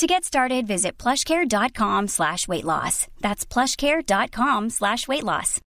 [0.00, 3.06] To get started, visit plushcare.com slash weight loss.
[3.20, 5.60] That's plushcare.com slash weight loss.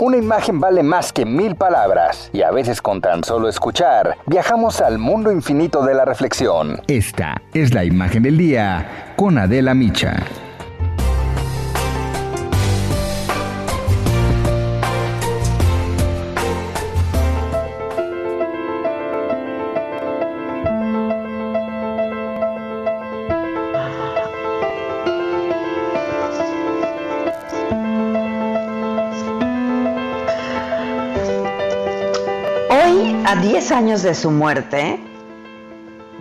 [0.00, 4.80] Una imagen vale más que mil palabras y a veces con tan solo escuchar viajamos
[4.80, 6.82] al mundo infinito de la reflexión.
[6.88, 10.16] Esta es la imagen del día con Adela Micha.
[33.26, 35.00] A 10 años de su muerte,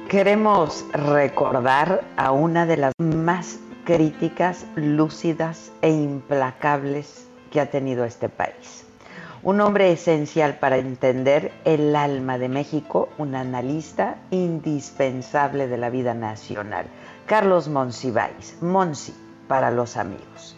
[0.09, 8.27] queremos recordar a una de las más críticas, lúcidas e implacables que ha tenido este
[8.27, 8.87] país.
[9.43, 16.15] Un hombre esencial para entender el alma de México, un analista indispensable de la vida
[16.15, 16.87] nacional,
[17.27, 19.13] Carlos Monsiváis, Monsi
[19.47, 20.57] para los amigos.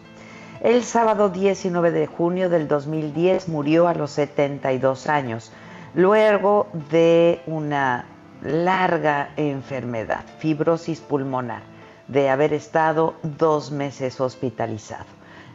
[0.62, 5.52] El sábado 19 de junio del 2010 murió a los 72 años
[5.96, 8.06] luego de una
[8.42, 11.64] larga enfermedad, fibrosis pulmonar,
[12.10, 15.06] de haber estado dos meses hospitalizado.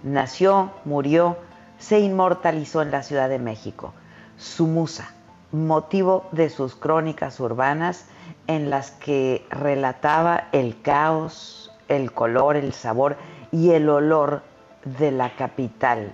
[0.02, 1.36] Nació, murió,
[1.78, 3.92] se inmortalizó en la Ciudad de México.
[4.38, 5.12] Su musa,
[5.52, 8.06] motivo de sus crónicas urbanas
[8.46, 13.16] en las que relataba el caos, el color, el sabor
[13.52, 14.42] y el olor
[14.84, 16.12] de la capital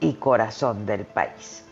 [0.00, 1.67] y corazón del país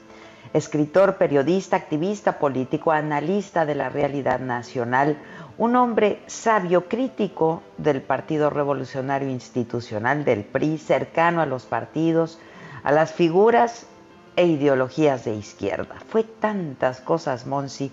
[0.57, 5.19] escritor, periodista, activista político, analista de la realidad nacional,
[5.59, 12.39] un hombre sabio, crítico del Partido Revolucionario Institucional, del PRI, cercano a los partidos,
[12.83, 13.87] a las figuras
[14.35, 15.97] e ideologías de izquierda.
[16.09, 17.93] Fue tantas cosas, Monsi,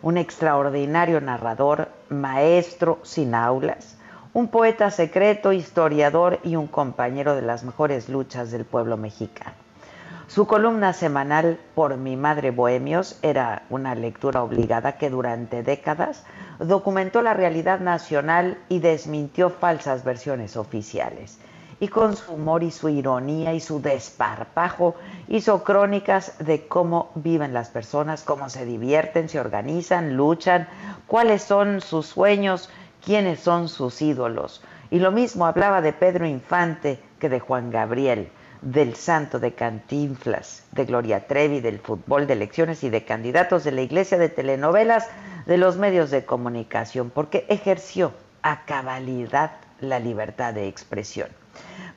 [0.00, 3.96] un extraordinario narrador, maestro sin aulas,
[4.32, 9.63] un poeta secreto, historiador y un compañero de las mejores luchas del pueblo mexicano.
[10.26, 16.24] Su columna semanal Por mi madre Bohemios era una lectura obligada que durante décadas
[16.58, 21.38] documentó la realidad nacional y desmintió falsas versiones oficiales.
[21.78, 24.94] Y con su humor y su ironía y su desparpajo
[25.28, 30.68] hizo crónicas de cómo viven las personas, cómo se divierten, se organizan, luchan,
[31.06, 32.70] cuáles son sus sueños,
[33.04, 34.62] quiénes son sus ídolos.
[34.90, 38.30] Y lo mismo hablaba de Pedro Infante que de Juan Gabriel
[38.64, 43.72] del santo de Cantinflas, de Gloria Trevi, del fútbol, de elecciones y de candidatos de
[43.72, 45.06] la iglesia, de telenovelas,
[45.44, 51.28] de los medios de comunicación, porque ejerció a cabalidad la libertad de expresión.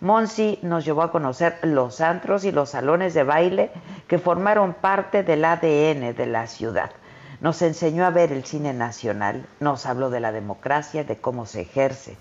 [0.01, 3.72] Monsi nos llevó a conocer los antros y los salones de baile
[4.07, 6.91] que formaron parte del ADN de la ciudad.
[7.39, 11.61] Nos enseñó a ver el cine nacional, nos habló de la democracia, de cómo se
[11.61, 12.17] ejerce.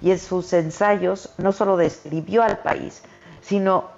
[0.00, 3.02] Y en sus ensayos no solo describió al país,
[3.40, 3.88] sino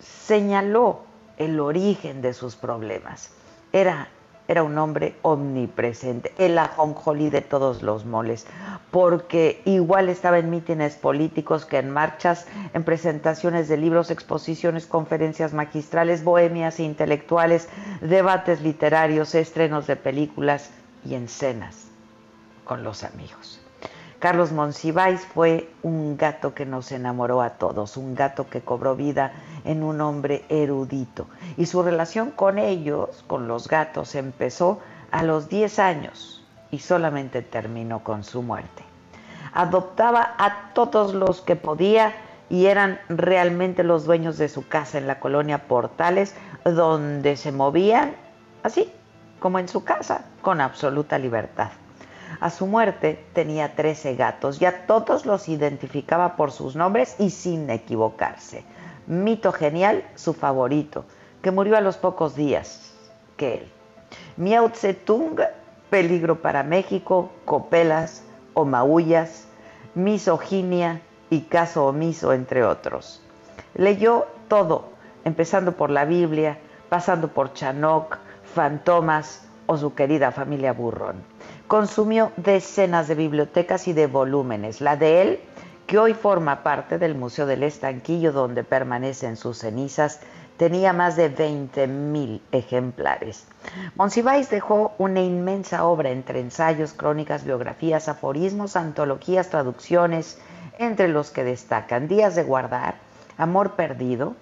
[0.00, 1.00] señaló
[1.36, 3.30] el origen de sus problemas.
[3.72, 4.08] Era,
[4.48, 8.46] era un hombre omnipresente, el ajonjolí de todos los moles,
[8.90, 15.54] porque igual estaba en mítines políticos que en marchas, en presentaciones de libros, exposiciones, conferencias
[15.54, 17.68] magistrales, bohemias intelectuales,
[18.00, 20.70] debates literarios, estrenos de películas
[21.04, 21.86] y en cenas
[22.64, 23.60] con los amigos.
[24.22, 29.32] Carlos Monsiváis fue un gato que nos enamoró a todos, un gato que cobró vida
[29.64, 31.26] en un hombre erudito.
[31.56, 34.78] Y su relación con ellos, con los gatos, empezó
[35.10, 38.84] a los 10 años y solamente terminó con su muerte.
[39.54, 42.12] Adoptaba a todos los que podía
[42.48, 48.14] y eran realmente los dueños de su casa en la colonia Portales, donde se movían
[48.62, 48.88] así,
[49.40, 51.72] como en su casa, con absoluta libertad.
[52.42, 57.30] A su muerte tenía 13 gatos y a todos los identificaba por sus nombres y
[57.30, 58.64] sin equivocarse.
[59.06, 61.04] Mito genial, su favorito,
[61.40, 62.94] que murió a los pocos días
[63.36, 63.72] que él.
[64.36, 65.40] Miao Tse-tung,
[65.88, 68.24] peligro para México, copelas
[68.54, 69.46] o maullas,
[69.94, 71.00] misoginia
[71.30, 73.22] y caso omiso, entre otros.
[73.74, 74.86] Leyó todo,
[75.24, 76.58] empezando por la Biblia,
[76.88, 78.18] pasando por Chanok,
[78.52, 79.46] Fantomas
[79.76, 81.22] su querida familia Burrón
[81.72, 84.82] consumió decenas de bibliotecas y de volúmenes.
[84.82, 85.40] La de él,
[85.86, 90.20] que hoy forma parte del Museo del Estanquillo donde permanecen sus cenizas,
[90.58, 93.46] tenía más de 20.000 ejemplares.
[93.94, 100.38] Monsiváis dejó una inmensa obra entre ensayos, crónicas, biografías, aforismos, antologías, traducciones,
[100.78, 102.96] entre los que destacan Días de Guardar,
[103.38, 104.36] Amor Perdido,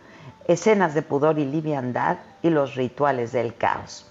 [0.49, 4.10] Escenas de Pudor y Liviandad y Los Rituales del Caos.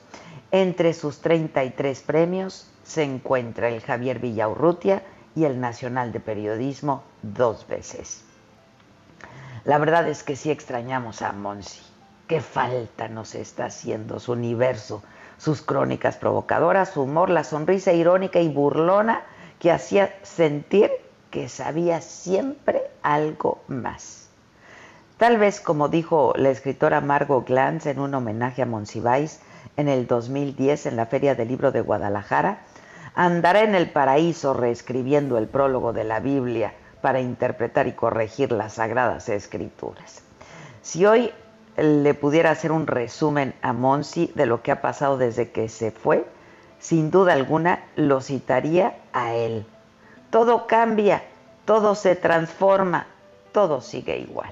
[0.52, 5.04] Entre sus 33 premios se encuentra el Javier Villaurrutia
[5.36, 8.24] y el Nacional de Periodismo dos veces.
[9.64, 11.82] La verdad es que sí extrañamos a Monsi.
[12.28, 15.04] Qué falta nos está haciendo su universo,
[15.38, 19.22] sus crónicas provocadoras, su humor, la sonrisa irónica y burlona
[19.60, 20.90] que hacía sentir
[21.30, 24.30] que sabía siempre algo más.
[25.18, 29.42] Tal vez, como dijo la escritora Margot Glantz en un homenaje a Monsiváis
[29.78, 32.60] en el 2010 en la Feria del Libro de Guadalajara,
[33.16, 38.74] andará en el paraíso reescribiendo el prólogo de la Biblia para interpretar y corregir las
[38.74, 40.22] sagradas escrituras.
[40.82, 41.32] Si hoy
[41.78, 45.92] le pudiera hacer un resumen a Monsi de lo que ha pasado desde que se
[45.92, 46.26] fue,
[46.80, 49.66] sin duda alguna lo citaría a él.
[50.30, 51.24] Todo cambia,
[51.66, 53.08] todo se transforma,
[53.52, 54.52] todo sigue igual.